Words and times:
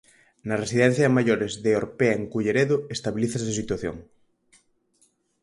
Na 0.47 0.59
residencia 0.63 1.05
de 1.05 1.15
maiores 1.17 1.53
de 1.63 1.71
Orpea 1.81 2.13
en 2.19 2.23
Culleredo 2.33 2.75
estabilízase 2.95 3.47
a 3.51 3.59
situación. 3.61 3.95